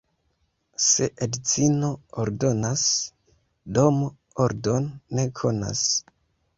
Se 0.85 1.09
edzino 1.25 1.91
ordonas, 2.25 2.87
domo 3.79 4.11
ordon 4.49 4.93
ne 5.17 5.31
konas. 5.43 5.89